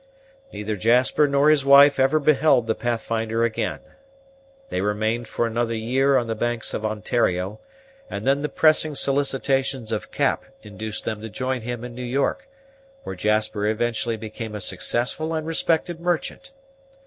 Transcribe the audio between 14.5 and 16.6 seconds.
a successful and respected merchant.